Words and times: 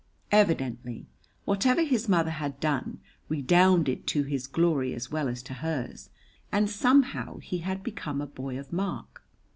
Evidently, 0.31 1.05
whatever 1.45 1.83
his 1.83 2.09
mother 2.09 2.31
had 2.31 2.59
done 2.59 2.99
redounded 3.29 4.07
to 4.07 4.23
his 4.23 4.47
glory 4.47 4.95
as 4.95 5.11
well 5.11 5.27
as 5.27 5.43
to 5.43 5.53
hers, 5.53 6.09
and 6.51 6.71
somehow 6.71 7.37
he 7.37 7.59
had 7.59 7.83
become 7.83 8.19
a 8.19 8.25
boy 8.25 8.57
of 8.57 8.73
mark. 8.73 9.21